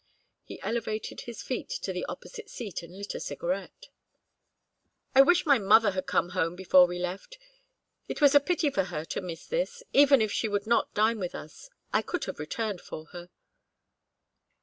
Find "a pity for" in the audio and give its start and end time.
8.33-8.85